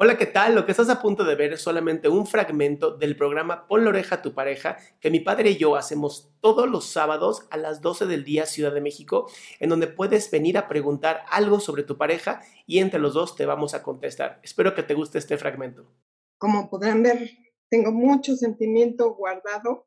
Hola, 0.00 0.16
¿qué 0.16 0.26
tal? 0.26 0.54
Lo 0.54 0.64
que 0.64 0.70
estás 0.70 0.90
a 0.90 1.02
punto 1.02 1.24
de 1.24 1.34
ver 1.34 1.54
es 1.54 1.60
solamente 1.60 2.08
un 2.08 2.24
fragmento 2.24 2.96
del 2.96 3.16
programa 3.16 3.66
Pon 3.66 3.82
la 3.82 3.90
oreja 3.90 4.14
a 4.14 4.22
tu 4.22 4.32
pareja 4.32 4.76
que 5.00 5.10
mi 5.10 5.18
padre 5.18 5.50
y 5.50 5.56
yo 5.56 5.74
hacemos 5.74 6.32
todos 6.40 6.70
los 6.70 6.88
sábados 6.88 7.48
a 7.50 7.56
las 7.56 7.80
12 7.80 8.06
del 8.06 8.22
día 8.22 8.46
Ciudad 8.46 8.72
de 8.72 8.80
México, 8.80 9.28
en 9.58 9.70
donde 9.70 9.88
puedes 9.88 10.30
venir 10.30 10.56
a 10.56 10.68
preguntar 10.68 11.24
algo 11.28 11.58
sobre 11.58 11.82
tu 11.82 11.98
pareja 11.98 12.40
y 12.64 12.78
entre 12.78 13.00
los 13.00 13.12
dos 13.12 13.34
te 13.34 13.44
vamos 13.44 13.74
a 13.74 13.82
contestar. 13.82 14.38
Espero 14.44 14.72
que 14.72 14.84
te 14.84 14.94
guste 14.94 15.18
este 15.18 15.36
fragmento. 15.36 15.90
Como 16.38 16.70
podrán 16.70 17.02
ver, 17.02 17.30
tengo 17.68 17.90
mucho 17.90 18.36
sentimiento 18.36 19.16
guardado. 19.16 19.84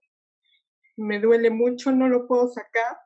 Me 0.97 1.21
duele 1.21 1.51
mucho, 1.51 1.93
no 1.93 2.09
lo 2.09 2.27
puedo 2.27 2.49
sacar. 2.49 2.97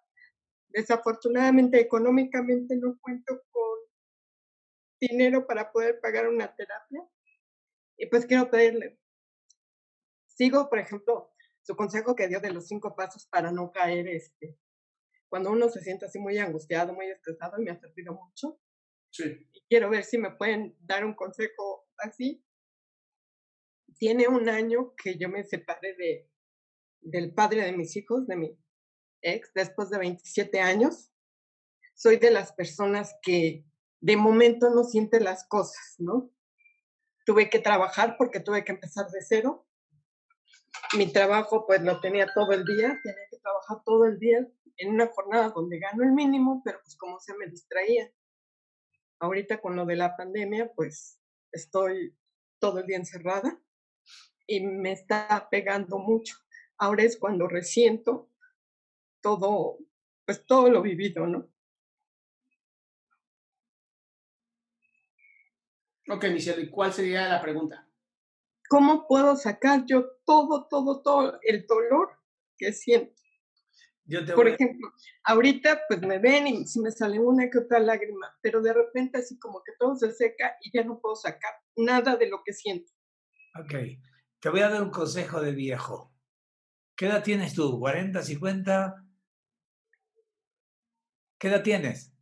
Desafortunadamente, 0.70 1.80
económicamente 1.80 2.76
no 2.78 2.98
cuento 3.00 3.44
con 3.52 3.85
dinero 5.00 5.46
para 5.46 5.72
poder 5.72 6.00
pagar 6.02 6.28
una 6.28 6.54
terapia. 6.56 7.02
Y 7.98 8.08
pues 8.08 8.26
quiero 8.26 8.50
pedirle, 8.50 9.00
sigo, 10.28 10.70
por 10.70 10.80
ejemplo, 10.80 11.34
su 11.64 11.76
consejo 11.76 12.16
que 12.16 12.28
dio 12.28 12.40
de 12.40 12.52
los 12.52 12.68
cinco 12.68 12.96
pasos 12.96 13.26
para 13.28 13.52
no 13.52 13.72
caer, 13.72 14.08
este, 14.08 14.58
cuando 15.30 15.52
uno 15.52 15.70
se 15.70 15.82
siente 15.82 16.06
así 16.06 16.20
muy 16.20 16.38
angustiado, 16.38 16.94
muy 16.94 17.08
estresado, 17.10 17.58
me 17.58 17.72
ha 17.72 17.80
servido 17.80 18.14
mucho. 18.14 18.60
Sí. 19.12 19.50
Y 19.54 19.62
quiero 19.68 19.90
ver 19.90 20.04
si 20.04 20.18
me 20.18 20.32
pueden 20.32 20.76
dar 20.82 21.06
un 21.06 21.16
consejo 21.16 21.88
así. 21.98 22.46
Tiene 23.98 24.28
un 24.28 24.50
año 24.50 24.94
que 24.96 25.18
yo 25.18 25.30
me 25.30 25.44
separé 25.44 25.96
de, 25.96 26.30
del 27.02 27.34
padre 27.34 27.64
de 27.64 27.72
mis 27.72 27.96
hijos, 27.96 28.28
de 28.28 28.36
mi 28.36 28.60
ex, 29.22 29.52
después 29.54 29.90
de 29.90 30.00
27 30.00 30.60
años. 30.60 31.12
Soy 31.96 32.18
de 32.18 32.30
las 32.30 32.54
personas 32.54 33.16
que 33.22 33.66
de 34.06 34.18
momento 34.18 34.70
no 34.70 34.84
siente 34.84 35.20
las 35.20 35.48
cosas, 35.48 35.96
¿no? 35.98 36.30
Tuve 37.26 37.50
que 37.50 37.58
trabajar 37.58 38.18
porque 38.20 38.40
tuve 38.40 38.64
que 38.64 38.74
empezar 38.74 39.10
de 39.10 39.20
cero. 39.24 39.66
Mi 40.96 41.12
trabajo 41.12 41.66
pues 41.66 41.82
lo 41.82 42.00
tenía 42.00 42.32
todo 42.32 42.52
el 42.52 42.66
día, 42.66 43.00
tenía 43.02 43.28
que 43.32 43.40
trabajar 43.40 43.78
todo 43.84 44.06
el 44.06 44.20
día 44.20 44.48
en 44.78 44.94
una 44.94 45.08
jornada 45.08 45.50
donde 45.50 45.80
gano 45.80 46.04
el 46.04 46.12
mínimo, 46.12 46.62
pero 46.64 46.80
pues 46.84 46.96
como 46.96 47.20
se 47.20 47.36
me 47.36 47.48
distraía. 47.48 48.14
Ahorita 49.18 49.60
con 49.60 49.76
lo 49.76 49.88
de 49.88 49.96
la 49.96 50.16
pandemia 50.16 50.72
pues 50.76 51.20
estoy 51.52 52.16
todo 52.60 52.82
el 52.82 52.86
día 52.86 52.98
encerrada 52.98 53.60
y 54.46 54.60
me 54.68 54.92
está 54.92 55.48
pegando 55.50 55.98
mucho. 55.98 56.36
Ahora 56.78 57.02
es 57.02 57.18
cuando 57.18 57.48
resiento 57.48 58.30
todo, 59.22 59.80
pues 60.26 60.46
todo 60.46 60.70
lo 60.70 60.84
vivido, 60.84 61.26
¿no? 61.26 61.55
Ok, 66.08 66.26
Michelle, 66.26 66.62
¿y 66.62 66.70
cuál 66.70 66.94
sería 66.94 67.28
la 67.28 67.42
pregunta? 67.42 67.88
¿Cómo 68.70 69.08
puedo 69.08 69.36
sacar 69.36 69.86
yo 69.86 70.06
todo, 70.26 70.68
todo, 70.68 71.02
todo 71.02 71.40
el 71.42 71.66
dolor 71.66 72.10
que 72.58 72.74
siento? 72.74 73.22
Yo 74.08 74.24
te 74.24 74.34
Por 74.34 74.46
voy 74.46 74.54
ejemplo, 74.54 74.94
ahorita 75.24 75.82
pues 75.88 76.02
me 76.02 76.20
ven 76.20 76.46
y 76.46 76.68
si 76.68 76.80
me 76.80 76.92
sale 76.92 77.20
una 77.20 77.50
que 77.50 77.58
otra 77.58 77.80
lágrima, 77.80 78.38
pero 78.40 78.62
de 78.62 78.72
repente 78.72 79.18
así 79.18 79.40
como 79.40 79.64
que 79.64 79.72
todo 79.80 79.96
se 79.96 80.12
seca 80.12 80.56
y 80.62 80.72
ya 80.72 80.84
no 80.84 81.00
puedo 81.00 81.16
sacar 81.16 81.54
nada 81.76 82.16
de 82.16 82.30
lo 82.30 82.44
que 82.44 82.54
siento. 82.54 82.92
Ok, 83.60 83.74
te 84.40 84.50
voy 84.50 84.60
a 84.60 84.70
dar 84.70 84.84
un 84.84 84.92
consejo 84.92 85.42
de 85.42 85.54
viejo. 85.54 86.14
¿Qué 86.96 87.08
edad 87.08 87.24
tienes 87.24 87.56
tú? 87.56 87.80
¿40, 87.80 88.22
50? 88.22 89.06
¿Qué 91.40 91.48
edad 91.48 91.64
tienes? 91.64 92.14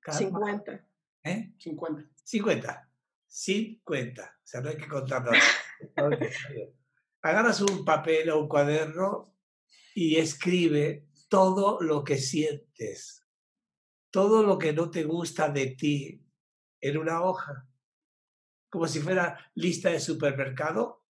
Calma. 0.00 0.18
50. 0.18 0.88
¿Eh? 1.24 1.54
50. 1.58 2.08
50. 2.22 2.85
50. 3.26 4.22
O 4.22 4.46
sea, 4.46 4.60
no 4.60 4.70
hay 4.70 4.76
que 4.76 4.88
contar 4.88 5.24
nada. 5.24 5.38
Agarras 7.22 7.60
un 7.60 7.84
papel 7.84 8.30
o 8.30 8.40
un 8.40 8.48
cuaderno 8.48 9.34
y 9.94 10.16
escribe 10.16 11.08
todo 11.28 11.80
lo 11.80 12.04
que 12.04 12.18
sientes, 12.18 13.26
todo 14.10 14.42
lo 14.42 14.58
que 14.58 14.72
no 14.72 14.90
te 14.90 15.04
gusta 15.04 15.48
de 15.48 15.68
ti 15.68 16.22
en 16.80 16.98
una 16.98 17.22
hoja, 17.22 17.66
como 18.68 18.86
si 18.86 19.00
fuera 19.00 19.50
lista 19.54 19.90
de 19.90 20.00
supermercado, 20.00 21.04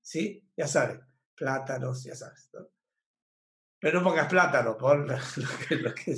¿sí? 0.00 0.46
Ya 0.56 0.66
sabes, 0.66 1.00
plátanos, 1.34 2.04
ya 2.04 2.14
sabes, 2.14 2.50
¿no? 2.52 2.68
Pero 3.78 4.00
no 4.00 4.08
pongas 4.08 4.28
plátano, 4.28 4.76
pon 4.76 5.06
lo 5.36 5.48
que, 5.68 5.76
lo 5.76 5.94
que. 5.94 6.16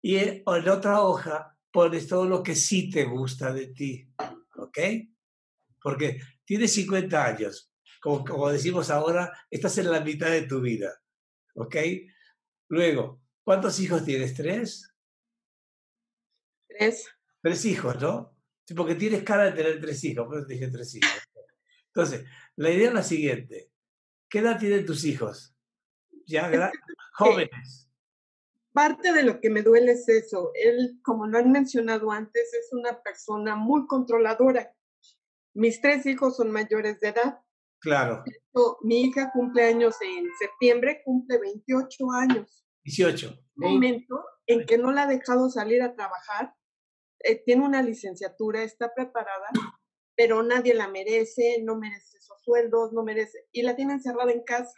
Y 0.00 0.16
en, 0.16 0.42
en 0.46 0.68
otra 0.68 1.00
hoja 1.02 1.51
pones 1.72 2.06
todo 2.06 2.26
lo 2.26 2.42
que 2.42 2.54
sí 2.54 2.90
te 2.90 3.04
gusta 3.04 3.52
de 3.52 3.68
ti, 3.68 4.08
¿ok? 4.56 4.78
Porque 5.80 6.20
tienes 6.44 6.72
50 6.74 7.24
años, 7.24 7.72
como, 8.00 8.24
como 8.24 8.50
decimos 8.50 8.90
ahora, 8.90 9.32
estás 9.50 9.78
en 9.78 9.90
la 9.90 10.00
mitad 10.00 10.30
de 10.30 10.42
tu 10.42 10.60
vida, 10.60 10.92
¿ok? 11.54 11.76
Luego, 12.68 13.22
¿cuántos 13.42 13.80
hijos 13.80 14.04
tienes? 14.04 14.34
¿Tres? 14.34 14.94
Tres. 16.68 17.08
Tres 17.40 17.64
hijos, 17.64 18.00
¿no? 18.00 18.38
Sí, 18.64 18.74
porque 18.74 18.94
tienes 18.94 19.24
cara 19.24 19.44
de 19.44 19.52
tener 19.52 19.80
tres 19.80 20.04
hijos, 20.04 20.26
por 20.26 20.38
eso 20.38 20.46
dije 20.46 20.68
tres 20.68 20.94
hijos. 20.94 21.10
Entonces, 21.88 22.24
la 22.56 22.70
idea 22.70 22.88
es 22.88 22.94
la 22.94 23.02
siguiente. 23.02 23.70
¿Qué 24.28 24.38
edad 24.38 24.58
tienen 24.58 24.86
tus 24.86 25.04
hijos? 25.04 25.54
Ya, 26.26 26.50
jóvenes. 27.14 27.81
Parte 28.72 29.12
de 29.12 29.22
lo 29.22 29.40
que 29.40 29.50
me 29.50 29.62
duele 29.62 29.92
es 29.92 30.08
eso. 30.08 30.50
Él, 30.54 30.98
como 31.02 31.26
lo 31.26 31.38
han 31.38 31.52
mencionado 31.52 32.10
antes, 32.10 32.54
es 32.54 32.72
una 32.72 33.02
persona 33.02 33.54
muy 33.54 33.86
controladora. 33.86 34.74
Mis 35.54 35.80
tres 35.80 36.06
hijos 36.06 36.36
son 36.36 36.50
mayores 36.50 36.98
de 37.00 37.08
edad. 37.08 37.40
Claro, 37.80 38.22
Mi 38.82 39.02
hija 39.02 39.30
cumple 39.32 39.64
años 39.64 39.96
en 40.00 40.26
septiembre, 40.38 41.02
cumple 41.04 41.38
28 41.38 42.10
años. 42.12 42.64
18. 42.84 43.38
Un 43.56 43.72
momento 43.74 44.24
en 44.46 44.64
que 44.64 44.78
no 44.78 44.92
la 44.92 45.02
ha 45.02 45.06
dejado 45.06 45.50
salir 45.50 45.82
a 45.82 45.94
trabajar. 45.94 46.54
eh, 47.24 47.42
tiene 47.44 47.64
una 47.64 47.82
licenciatura, 47.82 48.62
está 48.64 48.92
preparada, 48.94 49.48
pero 50.16 50.42
nadie 50.42 50.74
la 50.74 50.88
merece, 50.88 51.62
no 51.62 51.76
merece 51.76 52.18
esos 52.18 52.40
sueldos, 52.42 52.92
no 52.92 53.04
merece, 53.04 53.46
y 53.52 53.62
la 53.62 53.76
tiene 53.76 53.92
encerrada 53.92 54.32
en 54.32 54.42
casa. 54.42 54.74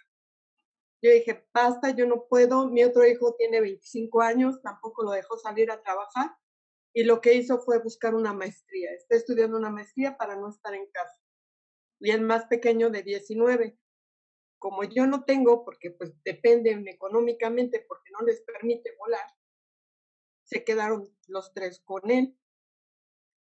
Yo 1.05 1.11
dije, 1.11 1.47
basta, 1.53 1.91
yo 1.91 2.07
no 2.07 2.27
puedo. 2.31 2.71
Mi 2.71 2.83
otro 2.83 3.07
hijo 3.07 3.35
tiene 3.37 3.61
25 3.61 4.23
años, 4.23 4.63
tampoco 4.63 5.03
lo 5.03 5.11
dejó 5.11 5.37
salir 5.37 5.71
a 5.71 5.83
trabajar. 5.83 6.35
Y 6.95 7.05
lo 7.05 7.21
que 7.21 7.35
hizo 7.35 7.59
fue 7.59 7.79
buscar 7.79 8.15
una 8.15 8.33
maestría. 8.33 8.91
Está 8.93 9.17
estudiando 9.17 9.59
una 9.59 9.69
maestría 9.69 10.17
para 10.17 10.35
no 10.35 10.49
estar 10.49 10.73
en 10.73 10.87
casa. 10.91 11.21
Y 12.01 12.11
el 12.11 12.23
más 12.23 12.47
pequeño 12.47 12.89
de 12.89 13.03
19. 13.03 13.79
Como 14.59 14.83
yo 14.85 15.07
no 15.07 15.25
tengo, 15.25 15.63
porque 15.67 15.91
pues 15.91 16.15
dependen 16.25 16.89
económicamente, 16.89 17.85
porque 17.87 18.11
no 18.19 18.25
les 18.25 18.41
permite 18.41 18.97
volar, 18.99 19.29
se 20.45 20.65
quedaron 20.65 21.15
los 21.27 21.53
tres 21.53 21.83
con 21.85 22.11
él. 22.11 22.35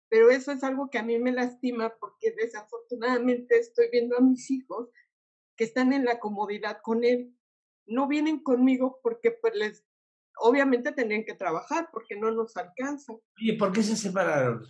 pero 0.09 0.31
eso 0.31 0.51
es 0.51 0.65
algo 0.65 0.89
que 0.89 0.99
a 0.99 1.03
mí 1.03 1.19
me 1.19 1.31
lastima 1.31 1.95
porque 2.01 2.33
desafortunadamente 2.33 3.59
estoy 3.59 3.91
viendo 3.91 4.17
a 4.17 4.21
mis 4.21 4.51
hijos 4.51 4.89
que 5.57 5.65
están 5.65 5.93
en 5.93 6.07
la 6.07 6.19
comodidad 6.19 6.81
con 6.83 7.05
él. 7.05 7.37
No 7.91 8.07
vienen 8.07 8.43
conmigo 8.43 9.01
porque 9.03 9.33
pues 9.33 9.55
les, 9.55 9.85
obviamente 10.39 10.93
tendrían 10.93 11.25
que 11.25 11.35
trabajar 11.35 11.89
porque 11.93 12.17
no 12.17 12.31
nos 12.31 12.57
alcanza. 12.57 13.15
¿Y 13.37 13.53
por 13.53 13.73
qué 13.73 13.83
se 13.83 13.97
separaron? 13.97 14.65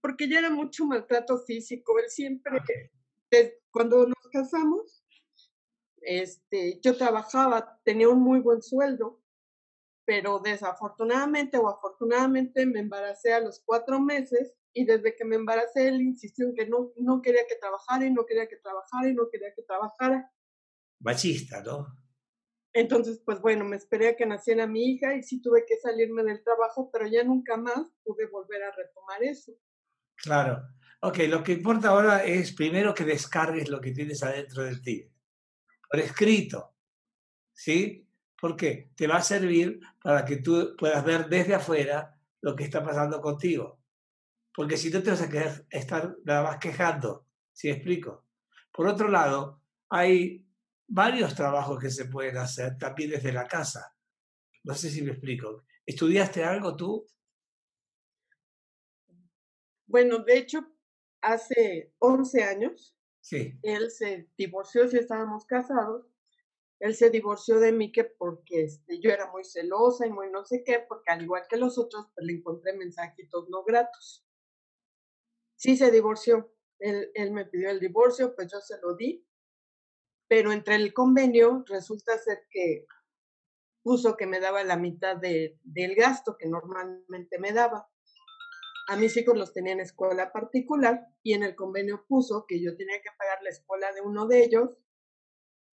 Porque 0.00 0.28
ya 0.28 0.38
era 0.38 0.50
mucho 0.50 0.84
maltrato 0.84 1.38
físico. 1.38 1.98
Él 1.98 2.10
siempre, 2.10 2.60
cuando 3.70 4.06
nos 4.06 4.28
casamos, 4.30 5.04
este, 6.02 6.80
yo 6.80 6.96
trabajaba, 6.96 7.80
tenía 7.84 8.08
un 8.08 8.20
muy 8.20 8.40
buen 8.40 8.62
sueldo, 8.62 9.20
pero 10.04 10.38
desafortunadamente 10.38 11.58
o 11.58 11.68
afortunadamente 11.68 12.64
me 12.66 12.80
embaracé 12.80 13.32
a 13.32 13.40
los 13.40 13.60
cuatro 13.64 14.00
meses 14.00 14.54
y 14.72 14.84
desde 14.84 15.14
que 15.16 15.24
me 15.24 15.36
embaracé 15.36 15.88
él 15.88 16.00
insistió 16.00 16.46
en 16.46 16.54
que 16.54 16.66
no, 16.66 16.92
no 16.96 17.20
quería 17.20 17.46
que 17.46 17.56
trabajara 17.56 18.06
y 18.06 18.12
no 18.12 18.24
quería 18.24 18.48
que 18.48 18.56
trabajara 18.56 19.08
y 19.08 19.14
no 19.14 19.28
quería 19.28 19.52
que 19.54 19.62
trabajara. 19.62 20.32
Machista, 21.00 21.62
¿no? 21.62 21.86
Entonces, 22.72 23.20
pues 23.24 23.40
bueno, 23.40 23.64
me 23.64 23.76
esperé 23.76 24.08
a 24.08 24.16
que 24.16 24.26
naciera 24.26 24.66
mi 24.66 24.92
hija 24.92 25.14
y 25.16 25.22
sí 25.22 25.40
tuve 25.40 25.64
que 25.66 25.78
salirme 25.78 26.22
del 26.22 26.42
trabajo, 26.44 26.90
pero 26.92 27.06
ya 27.06 27.24
nunca 27.24 27.56
más 27.56 27.88
pude 28.04 28.26
volver 28.26 28.62
a 28.62 28.70
retomar 28.70 29.22
eso. 29.22 29.52
Claro. 30.16 30.62
Ok, 31.00 31.18
lo 31.28 31.42
que 31.42 31.52
importa 31.52 31.90
ahora 31.90 32.24
es 32.24 32.52
primero 32.52 32.92
que 32.92 33.04
descargues 33.04 33.68
lo 33.68 33.80
que 33.80 33.92
tienes 33.92 34.22
adentro 34.22 34.64
de 34.64 34.76
ti, 34.80 35.08
por 35.88 36.00
escrito, 36.00 36.74
¿sí? 37.52 38.08
Porque 38.40 38.90
te 38.96 39.06
va 39.06 39.16
a 39.16 39.22
servir 39.22 39.80
para 40.02 40.24
que 40.24 40.38
tú 40.38 40.74
puedas 40.76 41.04
ver 41.04 41.28
desde 41.28 41.54
afuera 41.54 42.20
lo 42.40 42.56
que 42.56 42.64
está 42.64 42.84
pasando 42.84 43.20
contigo. 43.20 43.80
Porque 44.52 44.76
si 44.76 44.90
no 44.90 45.00
te 45.00 45.10
vas 45.10 45.22
a 45.22 45.28
quedar, 45.28 45.66
estar 45.70 46.16
nada 46.24 46.42
más 46.42 46.58
quejando, 46.58 47.26
¿sí 47.52 47.70
explico? 47.70 48.26
Por 48.72 48.88
otro 48.88 49.08
lado, 49.08 49.62
hay 49.88 50.47
varios 50.88 51.34
trabajos 51.34 51.78
que 51.78 51.90
se 51.90 52.06
pueden 52.06 52.38
hacer 52.38 52.76
también 52.78 53.10
desde 53.10 53.32
la 53.32 53.46
casa. 53.46 53.94
No 54.64 54.74
sé 54.74 54.90
si 54.90 55.02
me 55.02 55.12
explico. 55.12 55.64
¿Estudiaste 55.86 56.42
algo 56.42 56.74
tú? 56.76 57.06
Bueno, 59.86 60.18
de 60.18 60.38
hecho, 60.38 60.66
hace 61.20 61.94
11 61.98 62.42
años, 62.42 62.96
sí. 63.20 63.58
él 63.62 63.90
se 63.90 64.28
divorció, 64.36 64.88
si 64.88 64.98
estábamos 64.98 65.44
casados, 65.46 66.06
él 66.80 66.94
se 66.94 67.10
divorció 67.10 67.58
de 67.58 67.72
mí 67.72 67.90
que 67.90 68.04
porque 68.04 68.64
este, 68.64 69.00
yo 69.00 69.10
era 69.10 69.30
muy 69.30 69.44
celosa 69.44 70.06
y 70.06 70.10
muy 70.10 70.30
no 70.30 70.44
sé 70.44 70.62
qué, 70.64 70.84
porque 70.86 71.10
al 71.10 71.22
igual 71.22 71.44
que 71.48 71.56
los 71.56 71.78
otros, 71.78 72.06
pues 72.14 72.26
le 72.26 72.34
encontré 72.34 72.74
mensajitos 72.74 73.48
no 73.48 73.64
gratos. 73.64 74.24
Sí 75.56 75.76
se 75.76 75.90
divorció, 75.90 76.52
él, 76.78 77.10
él 77.14 77.32
me 77.32 77.46
pidió 77.46 77.70
el 77.70 77.80
divorcio, 77.80 78.34
pues 78.34 78.52
yo 78.52 78.60
se 78.60 78.78
lo 78.80 78.94
di, 78.94 79.26
pero 80.28 80.52
entre 80.52 80.76
el 80.76 80.92
convenio 80.92 81.64
resulta 81.66 82.16
ser 82.18 82.46
que 82.50 82.86
puso 83.82 84.16
que 84.16 84.26
me 84.26 84.38
daba 84.38 84.62
la 84.64 84.76
mitad 84.76 85.16
de, 85.16 85.58
del 85.62 85.94
gasto 85.94 86.36
que 86.38 86.46
normalmente 86.46 87.38
me 87.38 87.52
daba. 87.52 87.88
A 88.88 88.96
mis 88.96 89.16
hijos 89.16 89.36
los 89.36 89.52
tenía 89.52 89.72
en 89.72 89.80
escuela 89.80 90.30
particular 90.30 91.06
y 91.22 91.32
en 91.32 91.42
el 91.42 91.56
convenio 91.56 92.04
puso 92.06 92.44
que 92.46 92.62
yo 92.62 92.76
tenía 92.76 93.00
que 93.00 93.10
pagar 93.18 93.42
la 93.42 93.50
escuela 93.50 93.92
de 93.92 94.02
uno 94.02 94.26
de 94.26 94.44
ellos 94.44 94.70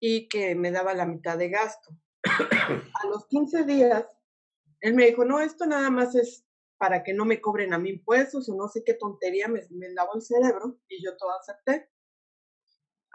y 0.00 0.28
que 0.28 0.54
me 0.54 0.70
daba 0.70 0.94
la 0.94 1.06
mitad 1.06 1.36
de 1.36 1.50
gasto. 1.50 1.90
A 2.24 3.06
los 3.08 3.26
15 3.28 3.64
días, 3.64 4.06
él 4.80 4.94
me 4.94 5.06
dijo, 5.06 5.24
no, 5.24 5.40
esto 5.40 5.66
nada 5.66 5.90
más 5.90 6.14
es 6.14 6.44
para 6.78 7.02
que 7.02 7.14
no 7.14 7.24
me 7.24 7.40
cobren 7.40 7.72
a 7.72 7.78
mí 7.78 7.90
impuestos 7.90 8.48
o 8.48 8.56
no 8.56 8.68
sé 8.68 8.84
qué 8.84 8.94
tontería, 8.94 9.48
me, 9.48 9.66
me 9.70 9.90
lavó 9.90 10.14
el 10.14 10.22
cerebro 10.22 10.78
y 10.88 11.02
yo 11.04 11.16
todo 11.16 11.30
acepté. 11.38 11.90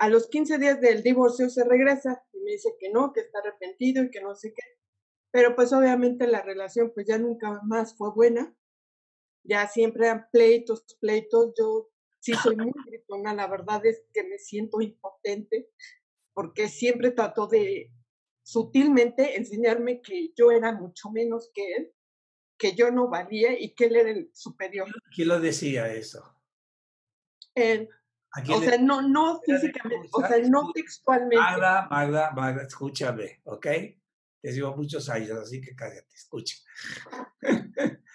A 0.02 0.10
los 0.10 0.28
15 0.30 0.58
días 0.58 0.82
del 0.82 1.04
divorcio 1.04 1.48
se 1.48 1.64
regresa 1.64 2.26
y 2.34 2.40
me 2.40 2.54
dice 2.54 2.76
que 2.80 2.90
no, 2.90 3.14
que 3.14 3.20
está 3.20 3.38
arrepentido 3.38 4.04
y 4.04 4.10
que 4.10 4.20
no 4.20 4.34
sé 4.34 4.52
qué. 4.52 4.64
Pero 5.30 5.56
pues 5.56 5.72
obviamente 5.74 6.26
la 6.26 6.42
relación 6.42 6.92
pues 6.92 7.06
ya 7.06 7.20
nunca 7.20 7.62
más 7.66 7.96
fue 7.96 8.12
buena. 8.12 8.52
Ya 9.44 9.68
siempre 9.68 10.08
eran 10.08 10.28
pleitos, 10.32 10.84
pleitos. 11.00 11.54
Yo 11.56 11.92
sí 12.20 12.34
soy 12.34 12.56
muy 12.56 12.72
gritona, 12.88 13.36
la 13.36 13.46
verdad 13.46 13.86
es 13.86 14.04
que 14.12 14.24
me 14.24 14.40
siento 14.40 14.82
impotente 14.82 15.70
porque 16.34 16.68
siempre 16.68 17.12
trató 17.12 17.46
de 17.46 17.92
sutilmente 18.42 19.38
enseñarme 19.38 20.02
que 20.02 20.34
yo 20.36 20.50
era 20.50 20.72
mucho 20.72 21.12
menos 21.12 21.52
que 21.54 21.74
él, 21.76 21.94
que 22.58 22.74
yo 22.74 22.90
no 22.90 23.08
valía 23.08 23.54
y 23.60 23.76
que 23.76 23.86
él 23.86 23.98
era 23.98 24.10
el 24.10 24.32
superior. 24.34 24.88
¿Quién 25.16 25.28
lo 25.28 25.40
decía 25.40 25.94
eso? 25.94 26.24
Él. 27.54 27.88
O 28.34 28.62
sea, 28.62 28.78
no, 28.78 29.02
no 29.02 29.42
físicamente, 29.42 30.08
o 30.14 30.26
sea, 30.26 30.38
no 30.48 30.72
textualmente. 30.72 31.36
Magda, 31.36 31.88
Magda, 31.90 32.32
Magda, 32.32 32.62
escúchame, 32.64 33.42
¿ok? 33.44 33.68
Te 34.42 34.52
llevo 34.54 34.76
muchos 34.76 35.10
años, 35.10 35.38
así 35.38 35.60
que 35.60 35.76
cállate, 35.76 36.16
escucha. 36.16 36.56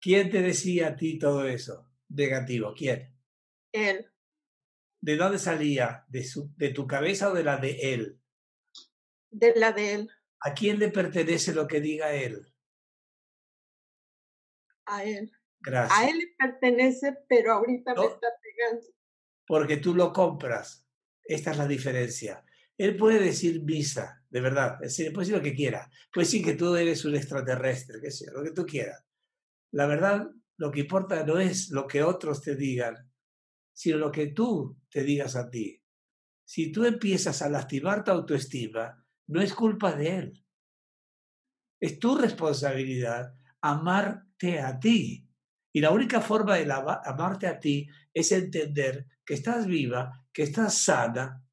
¿Quién 0.00 0.30
te 0.30 0.42
decía 0.42 0.88
a 0.88 0.96
ti 0.96 1.18
todo 1.18 1.46
eso 1.46 1.88
negativo? 2.10 2.74
¿Quién? 2.76 3.14
Él. 3.72 4.12
¿De 5.00 5.16
dónde 5.16 5.38
salía? 5.38 6.04
¿De, 6.08 6.22
su, 6.22 6.52
¿De 6.56 6.70
tu 6.70 6.86
cabeza 6.86 7.30
o 7.30 7.34
de 7.34 7.44
la 7.44 7.56
de 7.56 7.94
él? 7.94 8.20
De 9.30 9.54
la 9.56 9.72
de 9.72 9.94
él. 9.94 10.10
¿A 10.40 10.52
quién 10.52 10.78
le 10.78 10.90
pertenece 10.90 11.54
lo 11.54 11.66
que 11.66 11.80
diga 11.80 12.12
él? 12.12 12.52
A 14.84 15.02
él. 15.02 15.32
Gracias. 15.60 15.98
A 15.98 16.08
él 16.08 16.18
le 16.18 16.26
pertenece, 16.38 17.16
pero 17.28 17.54
ahorita 17.54 17.94
me 17.94 18.04
está 18.06 18.28
pegando 18.42 18.86
porque 19.46 19.76
tú 19.78 19.94
lo 19.94 20.12
compras. 20.12 20.86
Esta 21.22 21.52
es 21.52 21.58
la 21.58 21.66
diferencia. 21.66 22.44
Él 22.76 22.96
puede 22.96 23.18
decir 23.18 23.62
misa, 23.62 24.22
de 24.28 24.40
verdad, 24.40 24.78
es 24.82 24.96
puede 24.96 25.26
decir 25.26 25.36
lo 25.36 25.42
que 25.42 25.54
quiera. 25.54 25.90
Puede 26.12 26.26
decir 26.26 26.44
que 26.44 26.54
tú 26.54 26.74
eres 26.76 27.04
un 27.04 27.14
extraterrestre, 27.14 28.00
que 28.00 28.10
sea, 28.10 28.32
lo 28.32 28.42
que 28.42 28.50
tú 28.50 28.66
quieras. 28.66 29.02
La 29.72 29.86
verdad, 29.86 30.28
lo 30.58 30.70
que 30.70 30.80
importa 30.80 31.24
no 31.24 31.38
es 31.38 31.70
lo 31.70 31.86
que 31.86 32.02
otros 32.02 32.42
te 32.42 32.54
digan, 32.54 33.10
sino 33.72 33.98
lo 33.98 34.12
que 34.12 34.28
tú 34.28 34.78
te 34.90 35.02
digas 35.04 35.36
a 35.36 35.48
ti. 35.50 35.82
Si 36.44 36.70
tú 36.70 36.84
empiezas 36.84 37.42
a 37.42 37.48
lastimar 37.48 38.04
tu 38.04 38.10
autoestima, 38.10 39.04
no 39.28 39.40
es 39.40 39.52
culpa 39.52 39.94
de 39.94 40.16
él. 40.16 40.44
Es 41.80 41.98
tu 41.98 42.16
responsabilidad 42.16 43.34
amarte 43.60 44.60
a 44.60 44.78
ti. 44.78 45.25
Y 45.76 45.80
la 45.82 45.90
única 45.90 46.22
forma 46.22 46.56
de 46.56 46.72
amarte 46.72 47.46
a 47.46 47.60
ti 47.60 47.86
es 48.14 48.32
entender 48.32 49.04
que 49.26 49.34
estás 49.34 49.66
viva, 49.66 50.24
que 50.32 50.44
estás 50.44 50.82
sana. 50.82 51.44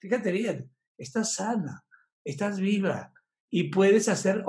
Fíjate 0.00 0.32
bien, 0.32 0.74
estás 0.96 1.34
sana, 1.34 1.84
estás 2.24 2.58
viva 2.58 3.12
y 3.50 3.64
puedes 3.64 4.08
hacer 4.08 4.42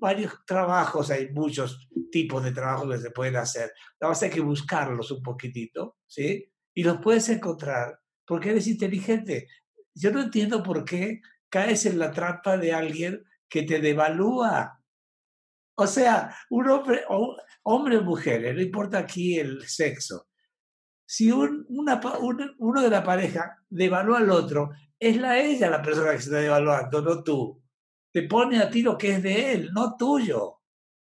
varios 0.00 0.44
trabajos, 0.44 1.12
hay 1.12 1.30
muchos 1.30 1.88
tipos 2.10 2.42
de 2.42 2.50
trabajos 2.50 2.90
que 2.90 3.02
se 3.02 3.10
pueden 3.12 3.36
hacer. 3.36 3.70
Nada 4.00 4.10
más 4.10 4.22
hay 4.24 4.30
que 4.30 4.40
buscarlos 4.40 5.12
un 5.12 5.22
poquitito, 5.22 5.98
¿sí? 6.08 6.52
Y 6.74 6.82
los 6.82 6.98
puedes 6.98 7.28
encontrar 7.28 8.00
porque 8.26 8.50
eres 8.50 8.66
inteligente. 8.66 9.46
Yo 9.94 10.10
no 10.10 10.22
entiendo 10.22 10.60
por 10.60 10.84
qué 10.84 11.20
caes 11.48 11.86
en 11.86 12.00
la 12.00 12.10
trampa 12.10 12.56
de 12.56 12.72
alguien 12.72 13.22
que 13.48 13.62
te 13.62 13.78
devalúa. 13.78 14.81
O 15.74 15.86
sea, 15.86 16.34
un 16.50 16.68
hombre, 16.68 17.02
hombre 17.62 17.98
o 17.98 18.02
mujer, 18.02 18.54
no 18.54 18.60
importa 18.60 18.98
aquí 18.98 19.38
el 19.38 19.66
sexo, 19.66 20.28
si 21.06 21.30
un, 21.30 21.66
una, 21.68 22.00
uno 22.58 22.80
de 22.80 22.88
la 22.88 23.04
pareja 23.04 23.58
devalúa 23.68 24.18
al 24.18 24.30
otro, 24.30 24.70
es 24.98 25.16
la 25.18 25.38
ella 25.38 25.68
la 25.68 25.82
persona 25.82 26.12
que 26.12 26.18
se 26.18 26.24
está 26.24 26.38
devaluando, 26.38 27.02
no 27.02 27.22
tú. 27.22 27.62
Te 28.10 28.22
pone 28.22 28.58
a 28.60 28.70
ti 28.70 28.82
lo 28.82 28.96
que 28.96 29.16
es 29.16 29.22
de 29.22 29.52
él, 29.52 29.70
no 29.74 29.96
tuyo. 29.96 30.60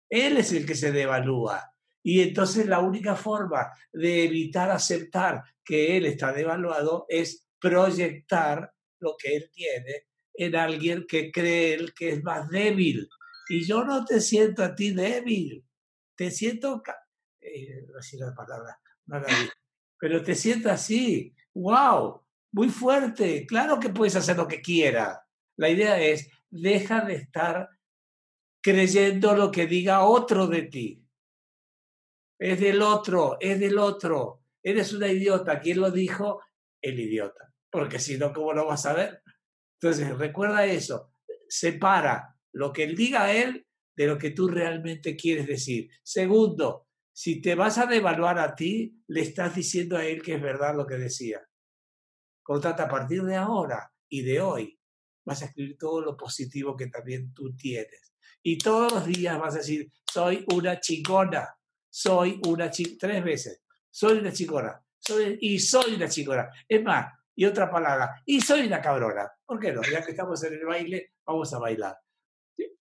Él 0.09 0.37
es 0.37 0.51
el 0.51 0.65
que 0.65 0.73
se 0.73 0.91
devalúa. 0.91 1.73
Y 2.01 2.21
entonces 2.21 2.65
la 2.65 2.79
única 2.79 3.15
forma 3.15 3.71
de 3.93 4.23
evitar 4.23 4.71
aceptar 4.71 5.43
que 5.63 5.97
él 5.97 6.05
está 6.05 6.31
devaluado 6.31 7.05
es 7.07 7.47
proyectar 7.59 8.73
lo 8.99 9.15
que 9.15 9.35
él 9.35 9.51
tiene 9.53 10.07
en 10.33 10.55
alguien 10.55 11.05
que 11.07 11.31
cree 11.31 11.73
él 11.73 11.93
que 11.93 12.09
es 12.13 12.23
más 12.23 12.49
débil. 12.49 13.07
Y 13.49 13.65
yo 13.65 13.83
no 13.83 14.05
te 14.05 14.21
siento 14.21 14.63
a 14.63 14.75
ti 14.75 14.91
débil, 14.91 15.65
te 16.15 16.29
siento, 16.29 16.83
eh, 17.41 17.87
la 18.19 18.33
palabra, 18.35 18.79
no 19.07 19.19
la 19.19 19.27
pero 19.99 20.23
te 20.23 20.35
sientes 20.35 20.71
así, 20.71 21.35
wow, 21.53 22.23
muy 22.53 22.69
fuerte, 22.69 23.45
claro 23.45 23.79
que 23.79 23.89
puedes 23.89 24.15
hacer 24.15 24.37
lo 24.37 24.47
que 24.47 24.61
quieras. 24.61 25.19
La 25.57 25.69
idea 25.69 25.99
es, 25.99 26.29
deja 26.49 27.01
de 27.01 27.15
estar 27.15 27.69
creyendo 28.61 29.35
lo 29.35 29.51
que 29.51 29.65
diga 29.65 30.05
otro 30.05 30.47
de 30.47 30.61
ti. 30.63 31.05
Es 32.39 32.59
del 32.59 32.81
otro, 32.81 33.37
es 33.41 33.59
del 33.59 33.77
otro. 33.77 34.43
Eres 34.63 34.93
una 34.93 35.07
idiota. 35.07 35.59
¿Quién 35.59 35.81
lo 35.81 35.91
dijo? 35.91 36.41
El 36.81 36.99
idiota. 36.99 37.53
Porque 37.69 37.99
si 37.99 38.17
no, 38.17 38.31
¿cómo 38.31 38.53
lo 38.53 38.65
vas 38.65 38.85
a 38.85 38.93
ver? 38.93 39.21
Entonces, 39.81 40.17
recuerda 40.17 40.65
eso. 40.65 41.13
Separa 41.49 42.38
lo 42.59 42.73
que 42.73 42.83
él 42.83 42.93
diga 42.93 43.31
él 43.31 43.65
de 43.95 44.05
lo 44.05 44.17
que 44.17 44.31
tú 44.31 44.49
realmente 44.49 45.15
quieres 45.15 45.47
decir. 45.47 45.89
Segundo, 46.03 46.87
Si 47.11 47.41
te 47.41 47.53
vas 47.53 47.77
a 47.77 47.85
devaluar 47.85 48.39
a 48.39 48.55
ti, 48.55 49.03
le 49.07 49.21
estás 49.21 49.53
diciendo 49.53 49.97
a 49.97 50.05
él 50.05 50.21
que 50.21 50.35
es 50.35 50.41
verdad 50.41 50.73
lo 50.73 50.85
que 50.87 50.95
decía. 50.95 51.41
Por 52.45 52.61
tanto, 52.61 52.83
a 52.83 52.87
partir 52.87 53.23
de 53.23 53.35
ahora 53.35 53.91
y 54.07 54.21
de 54.21 54.39
hoy, 54.39 54.79
vas 55.25 55.41
a 55.41 55.45
escribir 55.45 55.77
todo 55.77 55.99
lo 56.01 56.15
positivo 56.15 56.77
que 56.77 56.87
también 56.87 57.33
tú 57.33 57.55
tienes. 57.57 58.13
Y 58.41 58.57
todos 58.57 58.93
los 58.93 59.05
días 59.05 59.37
vas 59.37 59.55
a 59.55 59.57
decir, 59.57 59.91
soy 60.09 60.45
una 60.53 60.79
chingona, 60.79 61.57
soy 61.89 62.39
una 62.47 62.71
chingona, 62.71 62.97
tres 62.99 63.23
veces, 63.23 63.63
soy 63.89 64.19
una 64.19 64.31
chingona, 64.31 64.81
soy, 64.97 65.37
y 65.41 65.59
soy 65.59 65.95
una 65.95 66.07
chingona. 66.07 66.49
Es 66.69 66.81
más, 66.81 67.13
y 67.35 67.43
otra 67.43 67.69
palabra, 67.69 68.21
y 68.25 68.39
soy 68.39 68.61
una 68.61 68.81
cabrona. 68.81 69.29
¿Por 69.45 69.59
qué 69.59 69.73
no? 69.73 69.81
Ya 69.81 70.05
que 70.05 70.11
estamos 70.11 70.41
en 70.45 70.53
el 70.53 70.65
baile, 70.65 71.15
vamos 71.25 71.53
a 71.53 71.59
bailar. 71.59 71.97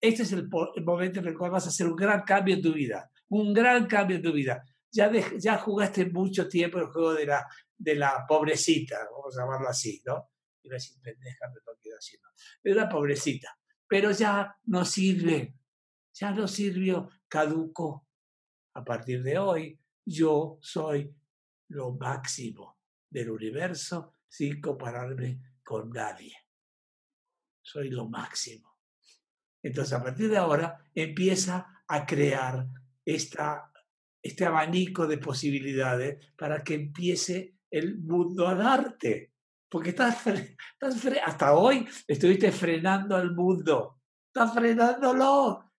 Este 0.01 0.23
es 0.23 0.33
el, 0.33 0.49
momento 0.85 1.21
en 1.21 1.27
el 1.27 1.37
cual 1.37 1.51
vas 1.51 1.67
a 1.67 1.69
hacer 1.69 1.87
un 1.87 1.97
gran 1.97 2.23
cambio 2.23 2.55
en 2.55 2.63
tu 2.63 2.73
vida, 2.73 3.11
un 3.29 3.53
gran 3.53 3.87
cambio 3.87 4.17
en 4.17 4.23
tu 4.23 4.33
vida. 4.33 4.65
Ya, 4.91 5.11
ya 5.39 5.59
jugaste 5.59 6.07
mucho 6.07 6.49
tiempo 6.49 6.79
el 6.79 6.87
juego 6.87 7.15
de 7.15 7.27
la, 7.27 7.47
de 7.77 7.95
la 7.95 8.25
pobrecita, 8.27 8.99
vamos 9.11 9.37
a 9.37 9.43
llamarlo 9.43 9.69
así, 9.69 10.03
¿no? 10.05 10.31
Iba 10.63 10.75
a 10.75 10.79
decir 10.79 11.01
pendeja, 11.01 11.47
así, 11.97 12.17
¿no? 12.23 12.29
De 12.63 12.75
la 12.75 12.89
pobrecita. 12.89 13.57
Pero 13.87 14.11
ya 14.11 14.57
no 14.67 14.85
sirve, 14.85 15.55
ya 16.13 16.31
no 16.33 16.49
sirvió, 16.49 17.09
caduco. 17.29 18.07
A 18.75 18.85
partir 18.85 19.23
de 19.23 19.39
hoy, 19.39 19.81
yo 20.05 20.59
soy 20.61 21.15
lo 21.69 21.93
máximo 21.93 22.79
del 23.11 23.31
universo 23.31 24.15
sin 24.29 24.61
compararme 24.61 25.59
con 25.63 25.91
nadie. 25.91 26.35
Soy 27.63 27.91
lo 27.91 28.09
máximo. 28.09 28.68
Entonces, 29.69 29.93
a 29.93 30.03
partir 30.03 30.31
de 30.31 30.39
ahora, 30.39 30.83
empieza 30.95 31.83
a 31.87 32.07
crear 32.07 32.67
esta, 33.05 33.71
este 34.23 34.47
abanico 34.47 35.07
de 35.07 35.19
posibilidades 35.19 36.33
para 36.37 36.65
que 36.65 36.75
empiece 36.75 37.59
el 37.71 37.99
mundo 37.99 38.49
a 38.49 38.55
darte. 38.55 39.35
Porque 39.69 39.91
estás, 39.91 40.27
estás 40.27 41.07
hasta 41.23 41.53
hoy 41.53 41.87
estuviste 42.07 42.51
frenando 42.51 43.15
al 43.15 43.35
mundo. 43.35 44.01
Estás 44.29 44.55
frenándolo. 44.55 45.71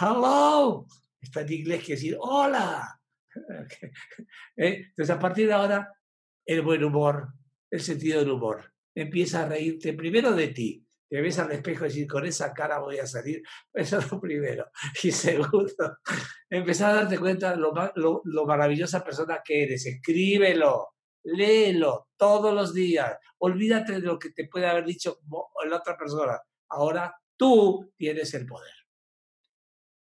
Hello. 0.00 0.86
Está 1.20 1.42
en 1.42 1.52
inglés 1.52 1.84
que 1.84 1.92
decir 1.92 2.16
hola. 2.18 2.94
Eh, 4.56 4.86
entonces, 4.88 5.14
a 5.14 5.18
partir 5.20 5.46
de 5.46 5.52
ahora, 5.52 5.92
el 6.44 6.62
buen 6.62 6.82
humor, 6.82 7.28
el 7.70 7.80
sentido 7.80 8.18
del 8.18 8.30
humor. 8.30 8.72
Empieza 8.96 9.44
a 9.44 9.48
reírte 9.48 9.92
primero 9.92 10.32
de 10.32 10.48
ti, 10.48 10.87
te 11.08 11.22
ves 11.22 11.38
al 11.38 11.50
espejo 11.52 11.84
y 11.84 11.88
decir, 11.88 12.06
con 12.06 12.26
esa 12.26 12.52
cara 12.52 12.78
voy 12.78 12.98
a 12.98 13.06
salir. 13.06 13.42
Eso 13.72 13.98
es 13.98 14.10
lo 14.10 14.20
primero. 14.20 14.70
Y 15.02 15.10
segundo, 15.10 15.98
empezar 16.50 16.90
a 16.90 16.94
darte 17.00 17.18
cuenta 17.18 17.52
de 17.52 17.56
lo, 17.56 18.22
lo, 18.24 18.46
maravillosa 18.46 19.02
persona 19.02 19.40
que 19.44 19.64
eres. 19.64 19.86
Escríbelo, 19.86 20.94
léelo 21.24 22.08
todos 22.16 22.54
los 22.54 22.74
días. 22.74 23.16
Olvídate 23.38 23.92
de 23.92 24.00
lo 24.00 24.18
que 24.18 24.30
te 24.30 24.48
puede 24.48 24.66
haber 24.66 24.84
dicho 24.84 25.20
la 25.66 25.76
otra 25.76 25.96
persona. 25.96 26.38
Ahora 26.68 27.14
tú 27.36 27.92
tienes 27.96 28.34
el 28.34 28.46
poder. 28.46 28.74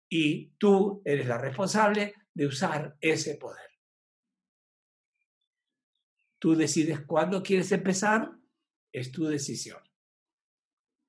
Y 0.10 0.52
tú 0.58 1.02
eres 1.04 1.28
la 1.28 1.38
responsable 1.38 2.14
de 2.34 2.46
usar 2.46 2.96
ese 3.02 3.36
poder. 3.36 3.72
Tú 6.40 6.56
decides 6.56 7.02
cuándo 7.02 7.42
quieres 7.42 7.72
empezar, 7.72 8.32
es 8.92 9.12
tu 9.12 9.26
decisión. 9.26 9.82